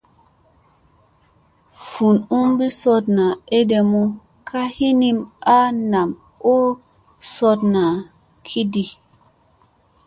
Vun 1.89 2.17
umɓi 2.39 2.67
sooɗna 2.79 3.25
eɗemu 3.57 4.01
ka 4.47 4.61
hinim 4.75 5.17
a 5.57 5.57
nam 5.91 6.09
oo 6.51 6.65
soɗna 7.33 7.83
kiɗi. 8.47 8.83